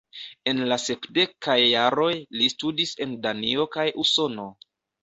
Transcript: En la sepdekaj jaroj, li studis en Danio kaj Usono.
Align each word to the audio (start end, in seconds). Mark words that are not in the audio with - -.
En 0.51 0.61
la 0.71 0.77
sepdekaj 0.83 1.59
jaroj, 1.65 2.09
li 2.41 2.51
studis 2.57 2.99
en 3.07 3.17
Danio 3.29 3.71
kaj 3.79 3.89
Usono. 4.07 4.53